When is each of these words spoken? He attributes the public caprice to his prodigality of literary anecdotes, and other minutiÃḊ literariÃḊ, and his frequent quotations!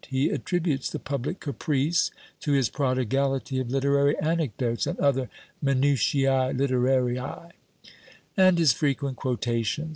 He 0.09 0.29
attributes 0.31 0.89
the 0.89 0.97
public 0.97 1.39
caprice 1.39 2.09
to 2.39 2.53
his 2.53 2.69
prodigality 2.69 3.59
of 3.59 3.69
literary 3.69 4.19
anecdotes, 4.19 4.87
and 4.87 4.97
other 4.99 5.29
minutiÃḊ 5.63 6.57
literariÃḊ, 6.57 7.51
and 8.35 8.57
his 8.57 8.73
frequent 8.73 9.15
quotations! 9.17 9.89